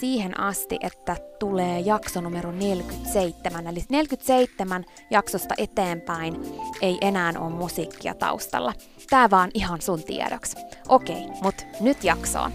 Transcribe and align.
siihen 0.00 0.40
asti, 0.40 0.78
että 0.80 1.16
tulee 1.38 1.80
jakso 1.80 2.20
numero 2.20 2.52
47. 2.52 3.66
Eli 3.66 3.80
47 3.88 4.84
jaksosta 5.10 5.54
eteenpäin 5.58 6.42
ei 6.82 6.98
enää 7.00 7.32
ole 7.38 7.50
musiikkia 7.50 8.14
taustalla. 8.14 8.72
Tää 9.10 9.30
vaan 9.30 9.50
ihan 9.54 9.80
sun 9.80 10.02
tiedoksi. 10.02 10.56
Okei, 10.88 11.26
mut 11.42 11.66
nyt 11.80 12.04
jaksoon. 12.04 12.52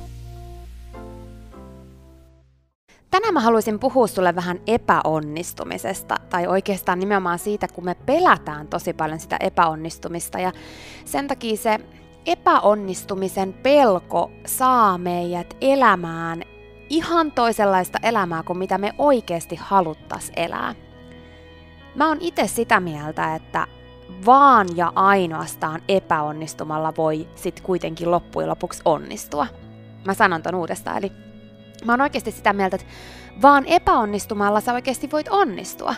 Tänään 3.12 3.34
mä 3.34 3.40
haluaisin 3.40 3.80
puhua 3.80 4.08
sulle 4.08 4.36
vähän 4.36 4.60
epäonnistumisesta, 4.68 6.16
tai 6.30 6.48
oikeastaan 6.48 7.00
nimenomaan 7.00 7.40
siitä, 7.40 7.68
kun 7.68 7.86
me 7.86 7.96
pelätään 7.96 8.68
tosi 8.68 8.94
paljon 8.94 9.20
sitä 9.20 9.38
epäonnistumista, 9.40 10.40
ja 10.40 10.52
sen 11.06 11.28
takia 11.28 11.58
se 11.58 11.80
epäonnistumisen 12.26 13.54
pelko 13.54 14.32
saa 14.46 14.98
meidät 14.98 15.58
elämään 15.62 16.44
ihan 16.90 17.32
toisenlaista 17.32 18.00
elämää 18.04 18.44
kuin 18.44 18.60
mitä 18.60 18.78
me 18.78 18.94
oikeasti 18.98 19.56
haluttais 19.56 20.32
elää. 20.36 20.76
Mä 21.96 22.08
oon 22.08 22.18
itse 22.20 22.48
sitä 22.48 22.80
mieltä, 22.80 23.36
että 23.36 23.68
vaan 24.26 24.68
ja 24.76 24.92
ainoastaan 24.96 25.82
epäonnistumalla 25.88 26.94
voi 26.98 27.28
sit 27.36 27.62
kuitenkin 27.62 28.12
loppujen 28.12 28.50
lopuksi 28.50 28.82
onnistua. 28.86 29.48
Mä 30.06 30.14
sanon 30.14 30.42
ton 30.42 30.56
uudestaan, 30.56 30.98
eli 30.98 31.12
mä 31.86 31.94
oon 31.94 32.02
oikeasti 32.02 32.32
sitä 32.32 32.54
mieltä, 32.54 32.76
että 32.76 32.88
vaan 33.42 33.66
epäonnistumalla 33.66 34.62
sä 34.62 34.74
oikeasti 34.74 35.12
voit 35.12 35.28
onnistua. 35.30 35.96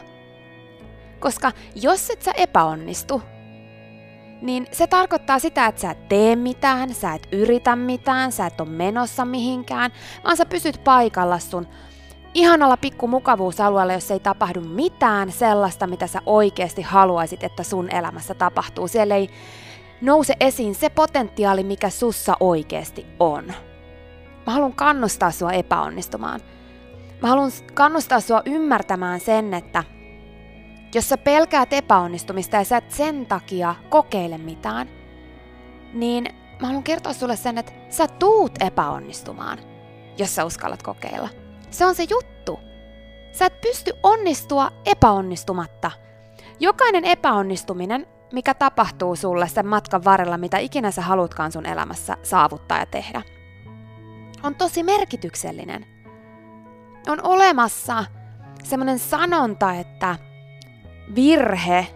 Koska 1.20 1.52
jos 1.76 2.10
et 2.10 2.22
sä 2.22 2.32
epäonnistu, 2.32 3.22
niin 4.42 4.68
se 4.72 4.88
tarkoittaa 4.88 5.40
sitä, 5.40 5.66
että 5.66 5.82
sä 5.82 5.92
et 5.92 6.08
tee 6.08 6.36
mitään, 6.36 6.94
sä 6.94 7.14
et 7.14 7.28
yritä 7.32 7.76
mitään, 7.76 8.32
sä 8.32 8.46
et 8.46 8.62
ole 8.62 8.70
menossa 8.70 9.26
mihinkään, 9.26 9.92
vaan 10.24 10.38
sä 10.38 10.46
pysyt 10.46 10.84
paikalla 10.84 11.40
sun 11.40 11.68
ihanalla 12.34 12.78
pikku 12.78 13.08
mukavuusalueella, 13.08 13.94
jos 13.94 14.12
ei 14.12 14.20
tapahdu 14.20 14.62
mitään 14.62 15.32
sellaista, 15.32 15.88
mitä 15.88 16.08
sä 16.08 16.22
oikeasti 16.26 16.82
haluaisit, 16.82 17.44
että 17.44 17.64
sun 17.64 17.90
elämässä 17.90 18.34
tapahtuu. 18.34 18.88
Siellä 18.88 19.16
ei 19.16 19.30
nouse 20.02 20.34
esiin 20.40 20.76
se 20.76 20.90
potentiaali, 20.90 21.64
mikä 21.64 21.90
sussa 21.90 22.38
oikeasti 22.40 23.06
on. 23.20 23.46
Mä 24.46 24.54
haluan 24.54 24.74
kannustaa 24.74 25.32
sua 25.32 25.52
epäonnistumaan. 25.52 26.42
Mä 27.22 27.28
haluan 27.28 27.52
kannustaa 27.74 28.20
sua 28.20 28.42
ymmärtämään 28.46 29.20
sen, 29.20 29.54
että 29.54 29.84
jos 30.96 31.10
sä 31.10 31.18
pelkäät 31.18 31.74
epäonnistumista 31.74 32.56
ja 32.56 32.64
sä 32.64 32.78
et 32.78 32.92
sen 32.92 33.26
takia 33.26 33.76
kokeile 33.90 34.38
mitään, 34.38 34.90
niin 35.94 36.24
mä 36.62 36.68
haluan 36.68 36.84
kertoa 36.84 37.14
sulle 37.14 37.36
sen, 37.36 37.58
että 37.58 37.72
sä 37.90 38.08
tuut 38.08 38.52
epäonnistumaan, 38.60 39.60
jos 40.18 40.36
sä 40.36 40.46
uskallat 40.46 40.84
kokeilla. 40.84 41.30
Se 41.70 41.86
on 41.86 41.96
se 41.96 42.06
juttu. 42.10 42.60
Sä 43.32 43.46
et 43.46 43.62
pysty 43.62 43.94
onnistua 44.04 44.72
epäonnistumatta. 44.86 45.92
Jokainen 46.60 47.06
epäonnistuminen, 47.06 48.08
mikä 48.34 48.54
tapahtuu 48.54 49.16
sulle 49.16 49.48
sen 49.48 49.68
matkan 49.68 50.04
varrella, 50.04 50.38
mitä 50.38 50.58
ikinä 50.58 50.92
sä 50.92 51.02
haluatkaan 51.02 51.52
sun 51.52 51.66
elämässä 51.66 52.18
saavuttaa 52.24 52.78
ja 52.78 52.86
tehdä, 52.86 53.22
on 54.44 54.56
tosi 54.56 54.84
merkityksellinen. 54.84 55.86
On 57.08 57.20
olemassa 57.24 58.06
semmoinen 58.64 59.00
sanonta, 59.00 59.74
että 59.74 60.16
virhe 61.16 61.88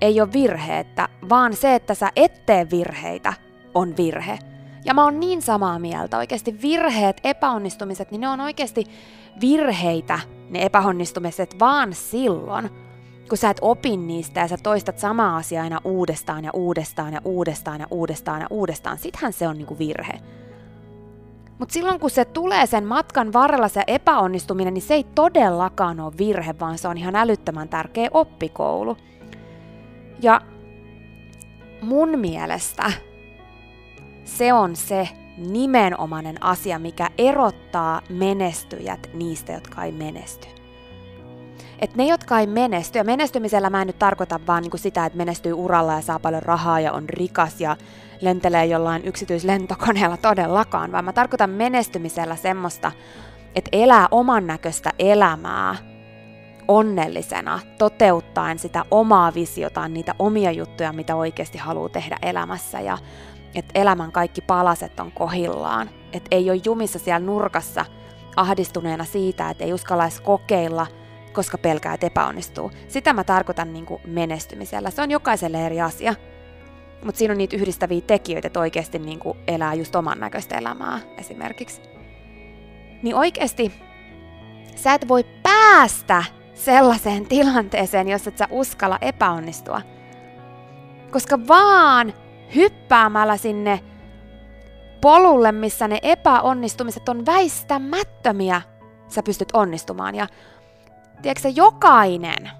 ei 0.00 0.20
ole 0.20 0.32
virhe, 0.32 0.78
että 0.78 1.08
vaan 1.28 1.56
se, 1.56 1.74
että 1.74 1.94
sä 1.94 2.10
et 2.16 2.46
tee 2.46 2.66
virheitä, 2.70 3.32
on 3.74 3.96
virhe. 3.96 4.38
Ja 4.84 4.94
mä 4.94 5.04
oon 5.04 5.20
niin 5.20 5.42
samaa 5.42 5.78
mieltä. 5.78 6.18
Oikeasti 6.18 6.62
virheet, 6.62 7.20
epäonnistumiset, 7.24 8.10
niin 8.10 8.20
ne 8.20 8.28
on 8.28 8.40
oikeasti 8.40 8.84
virheitä, 9.40 10.18
ne 10.50 10.62
epäonnistumiset, 10.64 11.58
vaan 11.58 11.94
silloin, 11.94 12.70
kun 13.28 13.38
sä 13.38 13.50
et 13.50 13.58
opi 13.60 13.96
niistä 13.96 14.40
ja 14.40 14.48
sä 14.48 14.56
toistat 14.62 14.98
samaa 14.98 15.36
asiaa 15.36 15.64
aina 15.64 15.80
uudestaan 15.84 16.44
ja 16.44 16.50
uudestaan 16.54 17.12
ja 17.12 17.20
uudestaan 17.24 17.80
ja 17.80 17.86
uudestaan 17.90 18.40
ja 18.40 18.46
uudestaan, 18.50 18.98
sittenhän 18.98 19.32
se 19.32 19.48
on 19.48 19.58
niinku 19.58 19.78
virhe. 19.78 20.20
Mutta 21.58 21.72
silloin 21.72 22.00
kun 22.00 22.10
se 22.10 22.24
tulee 22.24 22.66
sen 22.66 22.84
matkan 22.84 23.32
varrella 23.32 23.68
se 23.68 23.82
epäonnistuminen, 23.86 24.74
niin 24.74 24.82
se 24.82 24.94
ei 24.94 25.04
todellakaan 25.14 26.00
ole 26.00 26.12
virhe, 26.18 26.54
vaan 26.60 26.78
se 26.78 26.88
on 26.88 26.98
ihan 26.98 27.16
älyttömän 27.16 27.68
tärkeä 27.68 28.08
oppikoulu. 28.12 28.96
Ja 30.22 30.40
mun 31.82 32.18
mielestä 32.18 32.92
se 34.24 34.52
on 34.52 34.76
se 34.76 35.08
nimenomainen 35.36 36.44
asia, 36.44 36.78
mikä 36.78 37.10
erottaa 37.18 38.00
menestyjät 38.08 39.10
niistä, 39.14 39.52
jotka 39.52 39.84
ei 39.84 39.92
menesty. 39.92 40.48
Et 41.78 41.96
ne, 41.96 42.06
jotka 42.06 42.38
ei 42.38 42.46
menesty, 42.46 42.98
ja 42.98 43.04
menestymisellä 43.04 43.70
mä 43.70 43.80
en 43.80 43.86
nyt 43.86 43.98
tarkoita 43.98 44.40
vaan 44.46 44.62
niin 44.62 44.78
sitä, 44.78 45.06
että 45.06 45.16
menestyy 45.16 45.52
uralla 45.52 45.92
ja 45.92 46.00
saa 46.00 46.18
paljon 46.18 46.42
rahaa 46.42 46.80
ja 46.80 46.92
on 46.92 47.08
rikas 47.08 47.60
ja 47.60 47.76
lentelee 48.20 48.66
jollain 48.66 49.04
yksityislentokoneella 49.04 50.16
todellakaan, 50.16 50.92
vaan 50.92 51.04
mä 51.04 51.12
tarkoitan 51.12 51.50
menestymisellä 51.50 52.36
semmoista, 52.36 52.92
että 53.54 53.68
elää 53.72 54.08
oman 54.10 54.46
näköistä 54.46 54.92
elämää 54.98 55.76
onnellisena, 56.68 57.60
toteuttaen 57.78 58.58
sitä 58.58 58.84
omaa 58.90 59.34
visiotaan, 59.34 59.94
niitä 59.94 60.14
omia 60.18 60.50
juttuja, 60.50 60.92
mitä 60.92 61.16
oikeasti 61.16 61.58
haluaa 61.58 61.88
tehdä 61.88 62.16
elämässä 62.22 62.80
ja 62.80 62.98
että 63.54 63.80
elämän 63.80 64.12
kaikki 64.12 64.40
palaset 64.40 65.00
on 65.00 65.12
kohillaan, 65.12 65.90
että 66.12 66.28
ei 66.30 66.50
ole 66.50 66.60
jumissa 66.64 66.98
siellä 66.98 67.26
nurkassa 67.26 67.84
ahdistuneena 68.36 69.04
siitä, 69.04 69.50
että 69.50 69.64
ei 69.64 69.72
uskallaisi 69.72 70.22
kokeilla, 70.22 70.86
koska 71.32 71.58
pelkää, 71.58 71.94
että 71.94 72.06
epäonnistuu. 72.06 72.70
Sitä 72.88 73.12
mä 73.12 73.24
tarkoitan 73.24 73.72
niin 73.72 73.86
menestymisellä. 74.06 74.90
Se 74.90 75.02
on 75.02 75.10
jokaiselle 75.10 75.66
eri 75.66 75.80
asia. 75.80 76.14
Mutta 77.04 77.18
siinä 77.18 77.32
on 77.32 77.38
niitä 77.38 77.56
yhdistäviä 77.56 78.00
tekijöitä, 78.00 78.46
että 78.46 78.60
oikeasti 78.60 78.98
niin 78.98 79.18
kuin 79.18 79.38
elää 79.46 79.74
just 79.74 79.96
oman 79.96 80.20
näköistä 80.20 80.58
elämää 80.58 80.98
esimerkiksi. 81.18 81.82
Niin 83.02 83.14
oikeasti 83.14 83.72
sä 84.76 84.94
et 84.94 85.08
voi 85.08 85.24
päästä 85.42 86.24
sellaiseen 86.54 87.26
tilanteeseen, 87.26 88.08
jos 88.08 88.26
et 88.26 88.38
sä 88.38 88.48
uskalla 88.50 88.98
epäonnistua. 89.00 89.82
Koska 91.10 91.38
vaan 91.48 92.14
hyppäämällä 92.54 93.36
sinne 93.36 93.80
polulle, 95.00 95.52
missä 95.52 95.88
ne 95.88 95.98
epäonnistumiset 96.02 97.08
on 97.08 97.26
väistämättömiä, 97.26 98.62
sä 99.08 99.22
pystyt 99.22 99.48
onnistumaan. 99.52 100.14
Ja 100.14 100.26
tiedätkö 101.22 101.48
jokainen, 101.48 102.50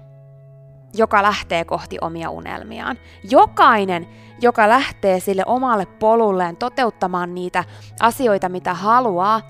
joka 0.93 1.23
lähtee 1.23 1.65
kohti 1.65 1.97
omia 2.01 2.29
unelmiaan, 2.29 2.97
jokainen, 3.29 4.07
joka 4.41 4.69
lähtee 4.69 5.19
sille 5.19 5.43
omalle 5.45 5.85
polulleen 5.85 6.57
toteuttamaan 6.57 7.35
niitä 7.35 7.63
asioita, 7.99 8.49
mitä 8.49 8.73
haluaa, 8.73 9.41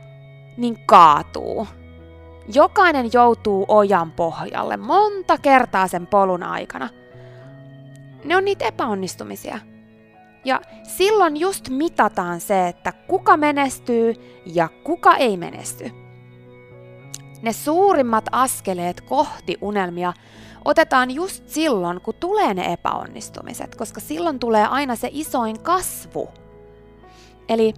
niin 0.57 0.77
kaatuu. 0.85 1.67
Jokainen 2.53 3.09
joutuu 3.13 3.65
ojan 3.67 4.11
pohjalle 4.11 4.77
monta 4.77 5.37
kertaa 5.37 5.87
sen 5.87 6.07
polun 6.07 6.43
aikana. 6.43 6.89
Ne 8.23 8.37
on 8.37 8.45
niitä 8.45 8.65
epäonnistumisia. 8.65 9.59
Ja 10.45 10.61
silloin 10.83 11.37
just 11.37 11.69
mitataan 11.69 12.41
se, 12.41 12.67
että 12.67 12.91
kuka 12.91 13.37
menestyy 13.37 14.13
ja 14.45 14.69
kuka 14.83 15.15
ei 15.15 15.37
menesty. 15.37 15.91
Ne 17.41 17.53
suurimmat 17.53 18.25
askeleet 18.31 19.01
kohti 19.01 19.57
unelmia 19.61 20.13
otetaan 20.65 21.11
just 21.11 21.49
silloin, 21.49 22.01
kun 22.01 22.13
tulee 22.19 22.53
ne 22.53 22.73
epäonnistumiset, 22.73 23.75
koska 23.75 23.99
silloin 23.99 24.39
tulee 24.39 24.65
aina 24.65 24.95
se 24.95 25.09
isoin 25.11 25.59
kasvu. 25.59 26.29
Eli 27.49 27.73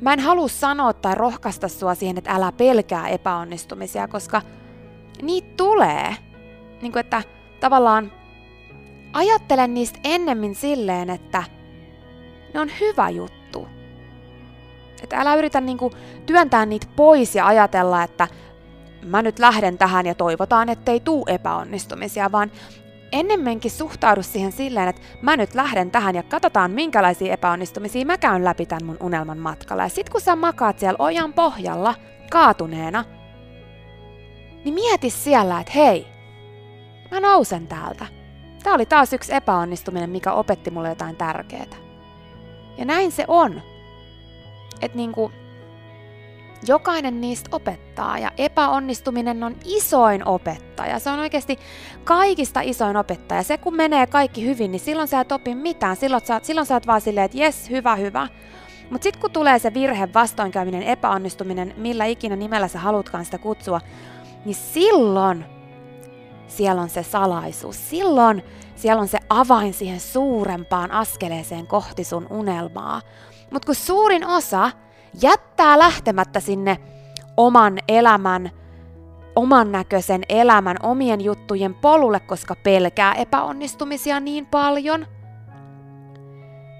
mä 0.00 0.12
en 0.12 0.20
halua 0.20 0.48
sanoa 0.48 0.92
tai 0.92 1.14
rohkaista 1.14 1.68
sua 1.68 1.94
siihen, 1.94 2.18
että 2.18 2.30
älä 2.30 2.52
pelkää 2.52 3.08
epäonnistumisia, 3.08 4.08
koska 4.08 4.42
niitä 5.22 5.48
tulee. 5.56 6.16
Niin 6.82 6.92
kuin, 6.92 7.00
että 7.00 7.22
tavallaan 7.60 8.12
ajattelen 9.12 9.74
niistä 9.74 9.98
ennemmin 10.04 10.54
silleen, 10.54 11.10
että– 11.10 11.44
ne 12.56 12.60
on 12.60 12.70
hyvä 12.80 13.10
juttu. 13.10 13.68
Että 15.02 15.16
älä 15.16 15.34
yritä 15.34 15.60
niinku 15.60 15.92
työntää 16.26 16.66
niitä 16.66 16.86
pois 16.96 17.34
ja 17.34 17.46
ajatella, 17.46 18.02
että 18.02 18.28
mä 19.02 19.22
nyt 19.22 19.38
lähden 19.38 19.78
tähän 19.78 20.06
ja 20.06 20.14
toivotaan, 20.14 20.68
ettei 20.68 21.00
tuu 21.00 21.24
epäonnistumisia, 21.28 22.32
vaan 22.32 22.50
ennemminkin 23.12 23.70
suhtaudu 23.70 24.22
siihen 24.22 24.52
silleen, 24.52 24.88
että 24.88 25.02
mä 25.22 25.36
nyt 25.36 25.54
lähden 25.54 25.90
tähän 25.90 26.14
ja 26.14 26.22
katsotaan 26.22 26.70
minkälaisia 26.70 27.32
epäonnistumisia 27.32 28.06
mä 28.06 28.18
käyn 28.18 28.44
läpi 28.44 28.66
tämän 28.66 28.84
mun 28.84 28.96
unelman 29.00 29.38
matkalla. 29.38 29.82
Ja 29.82 29.88
sit 29.88 30.10
kun 30.10 30.20
sä 30.20 30.36
makaat 30.36 30.78
siellä 30.78 30.96
ojan 30.98 31.32
pohjalla, 31.32 31.94
kaatuneena, 32.30 33.04
niin 34.64 34.74
mieti 34.74 35.10
siellä, 35.10 35.60
että 35.60 35.72
hei, 35.72 36.06
mä 37.10 37.20
nousen 37.20 37.66
täältä. 37.66 38.06
Tää 38.62 38.74
oli 38.74 38.86
taas 38.86 39.12
yksi 39.12 39.34
epäonnistuminen, 39.34 40.10
mikä 40.10 40.32
opetti 40.32 40.70
mulle 40.70 40.88
jotain 40.88 41.16
tärkeää. 41.16 41.76
Ja 42.78 42.84
näin 42.84 43.12
se 43.12 43.24
on. 43.28 43.62
Että 44.80 44.96
niinku, 44.96 45.32
jokainen 46.66 47.20
niistä 47.20 47.48
opettaa 47.52 48.18
ja 48.18 48.30
epäonnistuminen 48.38 49.44
on 49.44 49.56
isoin 49.64 50.28
opettaja. 50.28 50.98
Se 50.98 51.10
on 51.10 51.18
oikeasti 51.18 51.58
kaikista 52.04 52.60
isoin 52.60 52.96
opettaja. 52.96 53.42
Se 53.42 53.58
kun 53.58 53.76
menee 53.76 54.06
kaikki 54.06 54.46
hyvin, 54.46 54.70
niin 54.70 54.80
silloin 54.80 55.08
sä 55.08 55.20
et 55.20 55.32
opi 55.32 55.54
mitään. 55.54 55.96
Silloin 55.96 56.26
sä, 56.26 56.40
silloin 56.42 56.66
sä 56.66 56.74
oot 56.74 56.86
vaan 56.86 57.00
silleen, 57.00 57.24
että 57.24 57.38
jes, 57.38 57.70
hyvä, 57.70 57.96
hyvä. 57.96 58.28
Mutta 58.90 59.04
sitten 59.04 59.20
kun 59.20 59.30
tulee 59.30 59.58
se 59.58 59.74
virhe, 59.74 60.08
vastoinkäyminen, 60.14 60.82
epäonnistuminen, 60.82 61.74
millä 61.76 62.04
ikinä 62.04 62.36
nimellä 62.36 62.68
sä 62.68 62.78
haluatkaan 62.78 63.24
sitä 63.24 63.38
kutsua, 63.38 63.80
niin 64.44 64.54
silloin 64.54 65.44
siellä 66.46 66.82
on 66.82 66.88
se 66.88 67.02
salaisuus. 67.02 67.90
Silloin 67.90 68.42
siellä 68.76 69.00
on 69.00 69.08
se 69.08 69.18
avain 69.28 69.74
siihen 69.74 70.00
suurempaan 70.00 70.90
askeleeseen 70.90 71.66
kohti 71.66 72.04
sun 72.04 72.26
unelmaa. 72.30 73.00
Mutta 73.50 73.66
kun 73.66 73.74
suurin 73.74 74.26
osa 74.26 74.70
jättää 75.22 75.78
lähtemättä 75.78 76.40
sinne 76.40 76.78
oman 77.36 77.78
elämän, 77.88 78.50
oman 79.36 79.72
näköisen 79.72 80.22
elämän, 80.28 80.76
omien 80.82 81.20
juttujen 81.20 81.74
polulle, 81.74 82.20
koska 82.20 82.54
pelkää 82.62 83.14
epäonnistumisia 83.14 84.20
niin 84.20 84.46
paljon. 84.46 85.06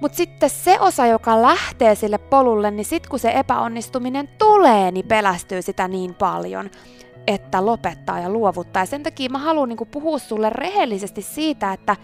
Mutta 0.00 0.16
sitten 0.16 0.50
se 0.50 0.80
osa, 0.80 1.06
joka 1.06 1.42
lähtee 1.42 1.94
sille 1.94 2.18
polulle, 2.18 2.70
niin 2.70 2.84
sitten 2.84 3.10
kun 3.10 3.18
se 3.18 3.32
epäonnistuminen 3.34 4.28
tulee, 4.28 4.90
niin 4.90 5.06
pelästyy 5.06 5.62
sitä 5.62 5.88
niin 5.88 6.14
paljon, 6.14 6.70
että 7.26 7.66
lopettaa 7.66 8.20
ja 8.20 8.30
luovuttaa. 8.30 8.82
Ja 8.82 8.86
sen 8.86 9.02
takia 9.02 9.30
mä 9.30 9.38
haluan 9.38 9.68
niin 9.68 9.88
puhua 9.90 10.18
sulle 10.18 10.50
rehellisesti 10.50 11.22
siitä, 11.22 11.72
että 11.72 11.96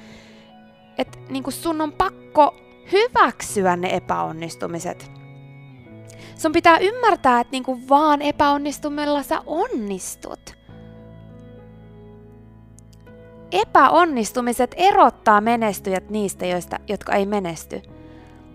et, 0.99 1.19
niin 1.29 1.45
sun 1.49 1.81
on 1.81 1.93
pakko 1.93 2.57
hyväksyä 2.93 3.77
ne 3.77 3.97
epäonnistumiset. 3.97 5.22
Sun 6.39 6.53
pitää 6.53 6.79
ymmärtää, 6.79 7.41
että 7.41 7.51
niin 7.51 7.89
vaan 7.89 8.23
epäonnistumella 8.23 9.23
sä 9.23 9.43
onnistut. 9.47 10.57
Epäonnistumiset 13.53 14.75
erottaa 14.77 15.41
menestyjät 15.41 16.11
niistä, 16.11 16.47
joista, 16.47 16.79
jotka 16.89 17.12
ei 17.12 17.27
menesty. 17.27 17.83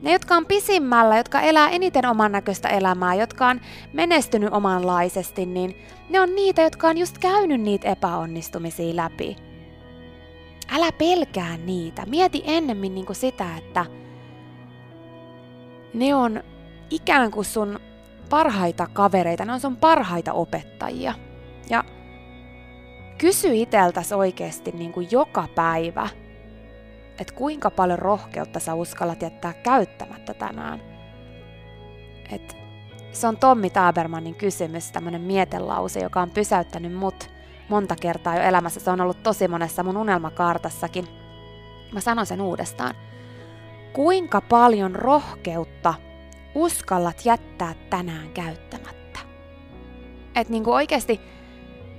Ne, 0.01 0.12
jotka 0.12 0.36
on 0.36 0.46
pisimmällä, 0.46 1.17
jotka 1.17 1.41
elää 1.41 1.69
eniten 1.69 2.05
oman 2.05 2.31
näköistä 2.31 2.69
elämää, 2.69 3.15
jotka 3.15 3.48
on 3.48 3.62
menestynyt 3.93 4.53
omanlaisesti, 4.53 5.46
niin 5.46 5.75
ne 6.10 6.19
on 6.19 6.36
niitä, 6.36 6.62
jotka 6.62 6.88
on 6.88 6.98
just 6.98 7.17
käynyt 7.17 7.62
niitä 7.62 7.88
epäonnistumisia 7.88 8.96
läpi. 8.96 9.36
Älä 10.75 10.91
pelkää 10.91 11.57
niitä. 11.57 12.05
Mieti 12.05 12.43
ennemmin 12.46 12.96
niin 12.96 13.05
sitä, 13.12 13.57
että 13.57 13.86
ne 15.93 16.15
on 16.15 16.43
ikään 16.89 17.32
kuin 17.32 17.46
sun 17.46 17.79
parhaita 18.29 18.88
kavereita, 18.94 19.46
ne 19.46 19.53
on 19.53 19.60
sun 19.60 19.77
parhaita 19.77 20.34
opettajia. 20.34 21.13
Ja 21.70 21.84
kysy 23.17 23.56
iteltäsi 23.56 24.13
oikeasti 24.13 24.72
niin 24.72 24.94
kuin 24.94 25.08
joka 25.12 25.48
päivä, 25.56 26.08
että 27.20 27.34
kuinka 27.34 27.72
paljon 27.72 28.00
rohkeutta 28.00 28.60
sä 28.60 28.74
uskallat 28.74 29.22
jättää 29.22 29.53
käyttämättä 29.53 30.34
tänään. 30.34 30.82
Et 32.32 32.58
se 33.12 33.27
on 33.27 33.38
Tommi 33.38 33.70
Tabermannin 33.70 34.36
kysymys, 34.36 34.91
tämmönen 34.91 35.22
mietelause, 35.22 36.00
joka 36.00 36.22
on 36.22 36.29
pysäyttänyt 36.29 36.94
mut 36.94 37.29
monta 37.70 37.96
kertaa 38.01 38.36
jo 38.36 38.41
elämässä. 38.41 38.79
Se 38.79 38.91
on 38.91 39.01
ollut 39.01 39.24
tosi 39.24 39.48
monessa 39.48 39.84
mun 39.84 39.98
unelmakaartassakin. 39.98 41.08
Mä 41.91 42.00
sanon 42.00 42.25
sen 42.25 42.41
uudestaan. 42.41 42.96
Kuinka 43.94 44.41
paljon 44.41 44.96
rohkeutta 44.96 45.94
uskallat 46.57 47.25
jättää 47.25 47.75
tänään 47.89 48.29
käyttämättä? 48.29 49.19
Et 50.35 50.49
niinku 50.49 50.73
oikeasti 50.73 51.21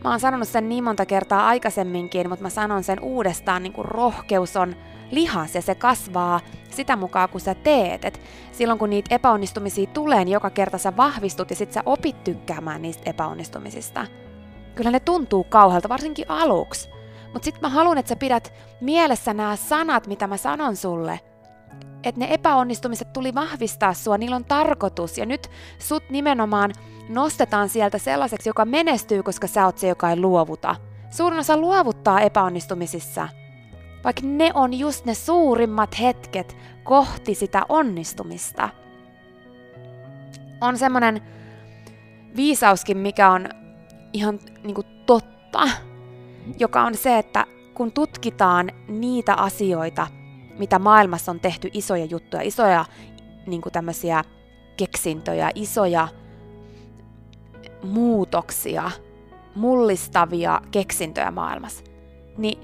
Mä 0.04 0.10
oon 0.10 0.20
sanonut 0.20 0.48
sen 0.48 0.68
niin 0.68 0.84
monta 0.84 1.06
kertaa 1.06 1.46
aikaisemminkin, 1.46 2.28
mutta 2.28 2.42
mä 2.42 2.50
sanon 2.50 2.84
sen 2.84 3.00
uudestaan, 3.00 3.62
niin 3.62 3.72
kuin 3.72 3.84
rohkeus 3.84 4.56
on 4.56 4.76
lihas 5.10 5.54
ja 5.54 5.62
se 5.62 5.74
kasvaa 5.74 6.40
sitä 6.70 6.96
mukaan, 6.96 7.28
kun 7.28 7.40
sä 7.40 7.54
teet. 7.54 8.04
Et 8.04 8.20
silloin 8.52 8.78
kun 8.78 8.90
niitä 8.90 9.14
epäonnistumisia 9.14 9.86
tulee, 9.86 10.24
niin 10.24 10.32
joka 10.32 10.50
kerta 10.50 10.78
sä 10.78 10.96
vahvistut 10.96 11.50
ja 11.50 11.56
sit 11.56 11.72
sä 11.72 11.82
opit 11.86 12.24
tykkäämään 12.24 12.82
niistä 12.82 13.10
epäonnistumisista. 13.10 14.06
Kyllä 14.74 14.90
ne 14.90 15.00
tuntuu 15.00 15.44
kauhealta, 15.44 15.88
varsinkin 15.88 16.24
aluksi. 16.28 16.90
Mutta 17.32 17.44
sit 17.44 17.60
mä 17.60 17.68
haluan, 17.68 17.98
että 17.98 18.08
sä 18.08 18.16
pidät 18.16 18.52
mielessä 18.80 19.34
nämä 19.34 19.56
sanat, 19.56 20.06
mitä 20.06 20.26
mä 20.26 20.36
sanon 20.36 20.76
sulle. 20.76 21.20
Että 22.04 22.20
ne 22.20 22.34
epäonnistumiset 22.34 23.12
tuli 23.12 23.34
vahvistaa 23.34 23.94
sua, 23.94 24.18
niillä 24.18 24.36
on 24.36 24.44
tarkoitus. 24.44 25.18
Ja 25.18 25.26
nyt 25.26 25.50
sut 25.78 26.02
nimenomaan 26.10 26.72
nostetaan 27.08 27.68
sieltä 27.68 27.98
sellaiseksi, 27.98 28.48
joka 28.48 28.64
menestyy, 28.64 29.22
koska 29.22 29.46
sä 29.46 29.64
oot 29.64 29.78
se, 29.78 29.88
joka 29.88 30.10
ei 30.10 30.20
luovuta. 30.20 30.76
Suurin 31.10 31.40
osa 31.40 31.56
luovuttaa 31.56 32.20
epäonnistumisissa. 32.20 33.28
Vaikka 34.04 34.22
ne 34.24 34.50
on 34.54 34.74
just 34.74 35.04
ne 35.04 35.14
suurimmat 35.14 36.00
hetket 36.00 36.56
kohti 36.84 37.34
sitä 37.34 37.62
onnistumista. 37.68 38.68
On 40.60 40.78
semmonen 40.78 41.22
viisauskin, 42.36 42.96
mikä 42.96 43.30
on 43.30 43.48
ihan 44.12 44.38
niinku 44.62 44.82
totta, 45.06 45.68
joka 46.58 46.82
on 46.82 46.94
se, 46.94 47.18
että 47.18 47.46
kun 47.74 47.92
tutkitaan 47.92 48.70
niitä 48.88 49.34
asioita, 49.34 50.06
mitä 50.58 50.78
maailmassa 50.78 51.32
on 51.32 51.40
tehty 51.40 51.70
isoja 51.72 52.04
juttuja, 52.04 52.42
isoja 52.42 52.84
niin 53.46 53.60
kuin 53.60 53.72
tämmöisiä 53.72 54.24
keksintöjä, 54.76 55.50
isoja 55.54 56.08
muutoksia, 57.82 58.90
mullistavia 59.54 60.60
keksintöjä 60.70 61.30
maailmassa, 61.30 61.84
niin 62.38 62.58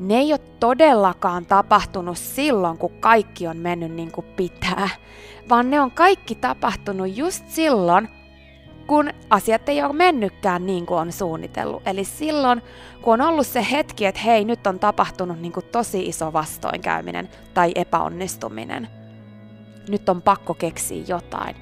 ne 0.00 0.14
ei 0.14 0.32
ole 0.32 0.40
todellakaan 0.60 1.46
tapahtunut 1.46 2.18
silloin, 2.18 2.78
kun 2.78 2.92
kaikki 3.00 3.46
on 3.46 3.56
mennyt 3.56 3.92
niin 3.92 4.12
kuin 4.12 4.26
pitää, 4.26 4.88
vaan 5.48 5.70
ne 5.70 5.80
on 5.80 5.90
kaikki 5.90 6.34
tapahtunut 6.34 7.16
just 7.16 7.48
silloin, 7.48 8.08
kun 8.86 9.10
asiat 9.30 9.68
ei 9.68 9.82
ole 9.82 9.92
mennytkään 9.92 10.66
niin 10.66 10.86
kuin 10.86 10.98
on 10.98 11.12
suunnitellut. 11.12 11.82
Eli 11.86 12.04
silloin, 12.04 12.62
kun 13.02 13.20
on 13.20 13.28
ollut 13.28 13.46
se 13.46 13.66
hetki, 13.70 14.06
että 14.06 14.20
hei, 14.20 14.44
nyt 14.44 14.66
on 14.66 14.78
tapahtunut 14.78 15.40
niin 15.40 15.52
kuin 15.52 15.66
tosi 15.72 16.02
iso 16.02 16.32
vastoinkäyminen 16.32 17.28
tai 17.54 17.72
epäonnistuminen. 17.74 18.88
Nyt 19.88 20.08
on 20.08 20.22
pakko 20.22 20.54
keksiä 20.54 21.04
jotain. 21.08 21.56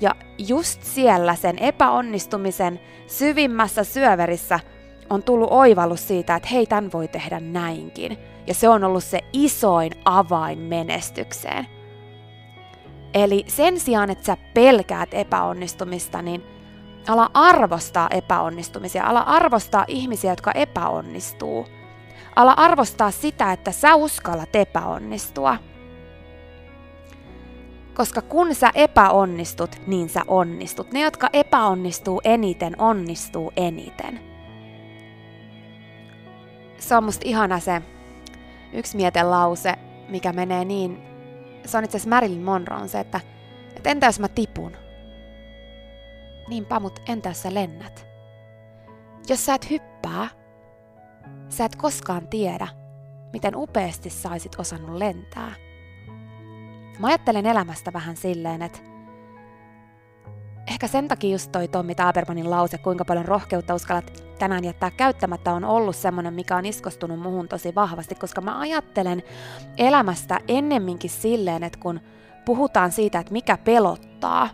Ja 0.00 0.14
just 0.38 0.82
siellä 0.82 1.34
sen 1.34 1.58
epäonnistumisen 1.58 2.80
syvimmässä 3.06 3.84
syöverissä 3.84 4.60
on 5.10 5.22
tullut 5.22 5.48
oivallus 5.50 6.08
siitä, 6.08 6.34
että 6.34 6.48
hei, 6.48 6.66
tämän 6.66 6.92
voi 6.92 7.08
tehdä 7.08 7.40
näinkin. 7.40 8.18
Ja 8.46 8.54
se 8.54 8.68
on 8.68 8.84
ollut 8.84 9.04
se 9.04 9.20
isoin 9.32 9.92
avain 10.04 10.58
menestykseen. 10.58 11.79
Eli 13.14 13.44
sen 13.46 13.80
sijaan, 13.80 14.10
että 14.10 14.24
sä 14.24 14.36
pelkäät 14.54 15.14
epäonnistumista, 15.14 16.22
niin 16.22 16.42
ala 17.08 17.30
arvostaa 17.34 18.08
epäonnistumisia, 18.10 19.04
ala 19.04 19.20
arvostaa 19.20 19.84
ihmisiä, 19.88 20.32
jotka 20.32 20.52
epäonnistuu. 20.52 21.66
Ala 22.36 22.52
arvostaa 22.52 23.10
sitä, 23.10 23.52
että 23.52 23.72
sä 23.72 23.94
uskallat 23.94 24.56
epäonnistua. 24.56 25.56
Koska 27.94 28.22
kun 28.22 28.54
sä 28.54 28.70
epäonnistut, 28.74 29.76
niin 29.86 30.08
sä 30.08 30.22
onnistut. 30.26 30.92
Ne, 30.92 31.00
jotka 31.00 31.28
epäonnistuu 31.32 32.20
eniten, 32.24 32.80
onnistuu 32.80 33.52
eniten. 33.56 34.20
Se 36.78 36.96
on 36.96 37.04
musta 37.04 37.28
ihana 37.28 37.60
se 37.60 37.82
yksi 38.72 38.96
mietelause, 38.96 39.74
mikä 40.08 40.32
menee 40.32 40.64
niin 40.64 41.09
se 41.66 41.78
on 41.78 41.84
itse 41.84 41.96
asiassa 41.96 42.10
Marilyn 42.16 42.42
Monroe, 42.42 42.80
on 42.80 42.88
se, 42.88 43.00
että, 43.00 43.20
että 43.76 43.90
entä 43.90 44.06
jos 44.06 44.20
mä 44.20 44.28
tipun? 44.28 44.76
Niinpä, 46.48 46.80
mut 46.80 47.00
entä 47.08 47.28
jos 47.28 47.42
sä 47.42 47.54
lennät? 47.54 48.06
Jos 49.28 49.46
sä 49.46 49.54
et 49.54 49.70
hyppää, 49.70 50.28
sä 51.48 51.64
et 51.64 51.76
koskaan 51.76 52.28
tiedä, 52.28 52.68
miten 53.32 53.56
upeasti 53.56 54.10
saisit 54.10 54.56
osannut 54.58 54.96
lentää. 54.96 55.54
Mä 56.98 57.06
ajattelen 57.06 57.46
elämästä 57.46 57.92
vähän 57.92 58.16
silleen, 58.16 58.62
että 58.62 58.78
ehkä 60.68 60.86
sen 60.86 61.08
takia 61.08 61.30
just 61.30 61.52
toi 61.52 61.68
Tommi 61.68 61.94
Tabermanin 61.94 62.50
lause, 62.50 62.78
kuinka 62.78 63.04
paljon 63.04 63.24
rohkeutta 63.24 63.74
uskallat 63.74 64.29
tänään 64.40 64.64
jättää 64.64 64.90
käyttämättä, 64.90 65.52
on 65.52 65.64
ollut 65.64 65.96
semmoinen, 65.96 66.34
mikä 66.34 66.56
on 66.56 66.66
iskostunut 66.66 67.20
muhun 67.20 67.48
tosi 67.48 67.74
vahvasti, 67.74 68.14
koska 68.14 68.40
mä 68.40 68.58
ajattelen 68.58 69.22
elämästä 69.78 70.40
ennemminkin 70.48 71.10
silleen, 71.10 71.62
että 71.62 71.78
kun 71.78 72.00
puhutaan 72.44 72.92
siitä, 72.92 73.18
että 73.18 73.32
mikä 73.32 73.56
pelottaa, 73.56 74.48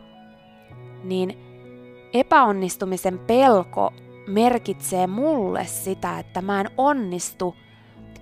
niin 1.05 1.38
epäonnistumisen 2.12 3.19
pelko 3.19 3.93
merkitsee 4.26 5.07
mulle 5.07 5.66
sitä, 5.66 6.19
että 6.19 6.43
mä 6.43 6.61
en 6.61 6.71
onnistu 6.76 7.57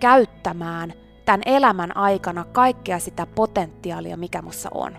käyttämään 0.00 0.92
tämän 1.24 1.42
elämän 1.46 1.96
aikana 1.96 2.44
kaikkea 2.44 2.98
sitä 2.98 3.26
potentiaalia, 3.26 4.16
mikä 4.16 4.42
mussa 4.42 4.68
on. 4.74 4.96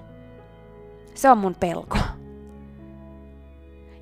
Se 1.14 1.30
on 1.30 1.38
mun 1.38 1.56
pelko. 1.60 1.98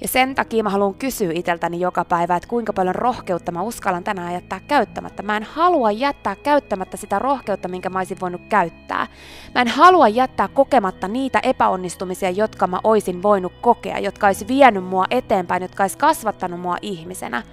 Ja 0.04 0.10
sen 0.10 0.36
takia 0.36 0.64
mä 0.64 0.70
haluan 0.70 0.94
kysyä 0.94 1.32
itseltäni 1.34 1.80
joka 1.80 2.06
päivä, 2.06 2.36
että 2.36 2.50
kuinka 2.50 2.74
paljon 2.74 2.96
rohkeutta 2.96 3.52
mä 3.52 3.62
uskallan 3.62 4.04
tänään 4.04 4.34
jättää 4.34 4.60
käyttämättä. 4.60 5.24
Mä 5.24 5.38
en 5.38 5.44
halua 5.44 5.92
jättää 5.92 6.36
käyttämättä 6.36 6.98
sitä 6.98 7.20
rohkeutta, 7.20 7.68
minkä 7.68 7.90
mä 7.90 8.00
olisin 8.00 8.20
voinut 8.20 8.42
käyttää. 8.50 9.08
Mä 9.56 9.62
en 9.62 9.68
halua 9.68 10.08
jättää 10.08 10.48
kokematta 10.48 11.08
niitä 11.08 11.40
epäonnistumisia, 11.44 12.30
jotka 12.30 12.68
mä 12.68 12.80
oisin 12.84 13.24
voinut 13.24 13.54
kokea, 13.62 14.00
jotka 14.00 14.28
olisi 14.28 14.48
vienyt 14.48 14.84
mua 14.84 15.06
eteenpäin, 15.10 15.62
jotka 15.62 15.84
olisi 15.84 15.98
kasvattanut 15.98 16.60
mua 16.60 16.78
ihmisenä 16.82 17.44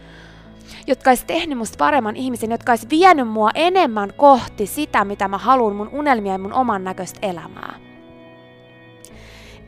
jotka 0.87 1.11
olisi 1.11 1.26
tehnyt 1.26 1.59
musta 1.59 1.76
paremman 1.78 2.16
ihmisen, 2.16 2.50
jotka 2.50 2.73
olisi 2.73 2.90
vienyt 2.90 3.28
mua 3.28 3.50
enemmän 3.54 4.12
kohti 4.16 4.66
sitä, 4.66 5.04
mitä 5.04 5.28
mä 5.28 5.38
haluan 5.38 5.76
mun 5.76 5.88
unelmia 5.92 6.33
ja 6.33 6.38
mun 6.38 6.52
oman 6.52 6.85
näköistä 6.85 7.19
elämää. 7.23 7.89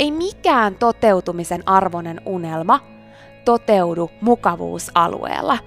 Ei 0.02 0.10
mikään 0.10 0.74
toteutumisen 0.74 1.62
arvoinen 1.66 2.20
unelma 2.26 2.80
toteudu 3.44 4.10
mukavuusalueella. 4.20 5.58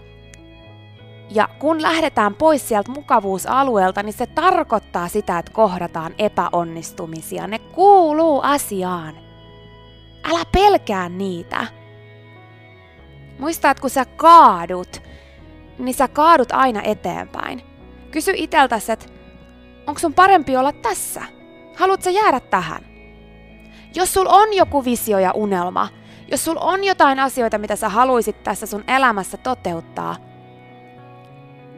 Ja 1.29 1.49
kun 1.59 1.81
lähdetään 1.81 2.35
pois 2.35 2.67
sieltä 2.67 2.91
mukavuusalueelta, 2.91 4.03
niin 4.03 4.13
se 4.13 4.27
tarkoittaa 4.27 5.07
sitä, 5.07 5.39
että 5.39 5.51
kohdataan 5.51 6.15
epäonnistumisia. 6.17 7.47
Ne 7.47 7.59
kuuluu 7.59 8.41
asiaan. 8.43 9.15
Älä 10.23 10.43
pelkää 10.51 11.09
niitä. 11.09 11.67
Muista, 13.39 13.69
että 13.69 13.81
kun 13.81 13.89
sä 13.89 14.05
kaadut, 14.05 15.01
niin 15.77 15.95
sä 15.95 16.07
kaadut 16.07 16.51
aina 16.51 16.81
eteenpäin. 16.81 17.61
Kysy 18.11 18.31
iteltäsi, 18.35 18.91
että 18.91 19.05
onko 19.87 19.99
sun 19.99 20.13
parempi 20.13 20.57
olla 20.57 20.71
tässä? 20.71 21.21
Haluatko 21.75 22.09
jäädä 22.09 22.39
tähän? 22.39 22.94
Jos 23.95 24.13
sul 24.13 24.25
on 24.29 24.53
joku 24.53 24.85
visio 24.85 25.19
ja 25.19 25.31
unelma, 25.31 25.87
jos 26.31 26.45
sul 26.45 26.57
on 26.59 26.83
jotain 26.83 27.19
asioita, 27.19 27.57
mitä 27.57 27.75
sä 27.75 27.89
haluaisit 27.89 28.43
tässä 28.43 28.65
sun 28.65 28.83
elämässä 28.87 29.37
toteuttaa, 29.37 30.15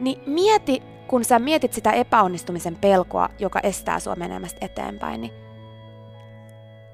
niin 0.00 0.20
mieti, 0.26 0.82
kun 1.06 1.24
sä 1.24 1.38
mietit 1.38 1.72
sitä 1.72 1.92
epäonnistumisen 1.92 2.76
pelkoa, 2.76 3.28
joka 3.38 3.60
estää 3.60 4.00
sua 4.00 4.16
menemästä 4.16 4.58
eteenpäin, 4.60 5.20
niin 5.20 5.32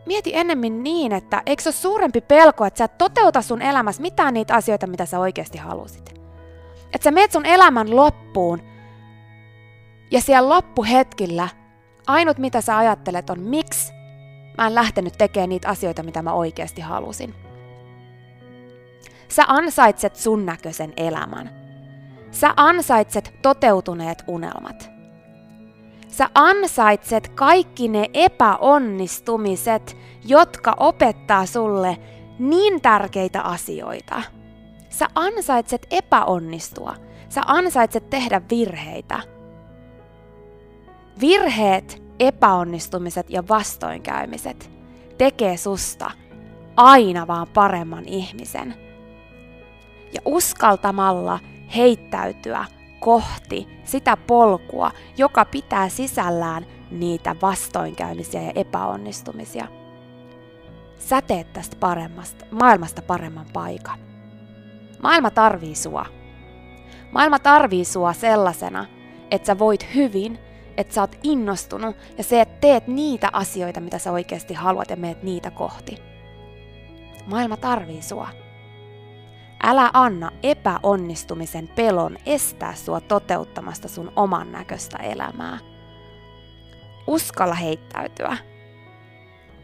mieti 0.06 0.36
ennemmin 0.36 0.82
niin, 0.82 1.12
että 1.12 1.42
eikö 1.46 1.62
se 1.62 1.68
ole 1.68 1.74
suurempi 1.74 2.20
pelko, 2.20 2.64
että 2.64 2.78
sä 2.78 2.84
et 2.84 2.98
toteuta 2.98 3.42
sun 3.42 3.62
elämässä 3.62 4.02
mitään 4.02 4.34
niitä 4.34 4.54
asioita, 4.54 4.86
mitä 4.86 5.06
sä 5.06 5.18
oikeasti 5.18 5.58
halusit. 5.58 6.14
Että 6.92 7.04
sä 7.04 7.10
meet 7.10 7.32
sun 7.32 7.46
elämän 7.46 7.96
loppuun 7.96 8.62
ja 10.10 10.20
siellä 10.20 10.48
loppuhetkillä 10.48 11.48
ainut 12.06 12.38
mitä 12.38 12.60
sä 12.60 12.78
ajattelet 12.78 13.30
on 13.30 13.40
miksi 13.40 13.92
Mä 14.58 14.66
en 14.66 14.74
lähtenyt 14.74 15.14
tekemään 15.18 15.48
niitä 15.48 15.68
asioita, 15.68 16.02
mitä 16.02 16.22
mä 16.22 16.32
oikeasti 16.32 16.80
halusin. 16.80 17.34
Sä 19.28 19.44
ansaitset 19.48 20.16
sun 20.16 20.46
näköisen 20.46 20.92
elämän. 20.96 21.50
Sä 22.30 22.54
ansaitset 22.56 23.34
toteutuneet 23.42 24.24
unelmat. 24.26 24.90
Sä 26.08 26.28
ansaitset 26.34 27.28
kaikki 27.28 27.88
ne 27.88 28.10
epäonnistumiset, 28.14 29.96
jotka 30.24 30.74
opettaa 30.80 31.46
sulle 31.46 31.98
niin 32.38 32.80
tärkeitä 32.80 33.42
asioita. 33.42 34.22
Sä 34.88 35.06
ansaitset 35.14 35.86
epäonnistua. 35.90 36.94
Sä 37.28 37.40
ansaitset 37.46 38.10
tehdä 38.10 38.42
virheitä. 38.50 39.20
Virheet 41.20 42.03
epäonnistumiset 42.18 43.30
ja 43.30 43.48
vastoinkäymiset 43.48 44.70
tekee 45.18 45.56
susta 45.56 46.10
aina 46.76 47.26
vaan 47.26 47.46
paremman 47.54 48.04
ihmisen. 48.04 48.74
Ja 50.12 50.20
uskaltamalla 50.24 51.40
heittäytyä 51.76 52.64
kohti 53.00 53.68
sitä 53.84 54.16
polkua, 54.16 54.90
joka 55.16 55.44
pitää 55.44 55.88
sisällään 55.88 56.66
niitä 56.90 57.36
vastoinkäymisiä 57.42 58.42
ja 58.42 58.52
epäonnistumisia. 58.54 59.66
Sä 60.98 61.22
teet 61.22 61.52
tästä 61.52 61.76
paremmasta, 61.80 62.44
maailmasta 62.50 63.02
paremman 63.02 63.46
paikan. 63.52 63.98
Maailma 65.02 65.30
tarvii 65.30 65.74
sua. 65.74 66.06
Maailma 67.12 67.38
tarvii 67.38 67.84
sua 67.84 68.12
sellaisena, 68.12 68.86
että 69.30 69.46
sä 69.46 69.58
voit 69.58 69.94
hyvin, 69.94 70.38
että 70.76 70.94
sä 70.94 71.00
oot 71.00 71.18
innostunut 71.22 71.96
ja 72.18 72.24
se, 72.24 72.40
että 72.40 72.60
teet 72.60 72.86
niitä 72.86 73.30
asioita, 73.32 73.80
mitä 73.80 73.98
sä 73.98 74.12
oikeasti 74.12 74.54
haluat 74.54 74.90
ja 74.90 74.96
meet 74.96 75.22
niitä 75.22 75.50
kohti. 75.50 76.02
Maailma 77.26 77.56
tarvii 77.56 78.02
sua. 78.02 78.28
Älä 79.62 79.90
anna 79.92 80.30
epäonnistumisen 80.42 81.68
pelon 81.68 82.16
estää 82.26 82.74
sua 82.74 83.00
toteuttamasta 83.00 83.88
sun 83.88 84.12
oman 84.16 84.52
näköistä 84.52 84.98
elämää. 84.98 85.58
Uskalla 87.06 87.54
heittäytyä. 87.54 88.36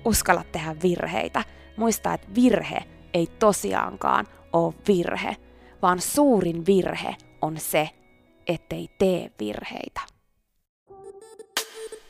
Uskalla 0.04 0.44
tehdä 0.52 0.76
virheitä. 0.82 1.44
Muista, 1.76 2.14
että 2.14 2.26
virhe 2.34 2.78
ei 3.14 3.26
tosiaankaan 3.26 4.26
ole 4.52 4.74
virhe, 4.88 5.36
vaan 5.82 6.00
suurin 6.00 6.66
virhe 6.66 7.16
on 7.42 7.58
se, 7.58 7.90
ettei 8.46 8.88
tee 8.98 9.30
virheitä. 9.40 10.00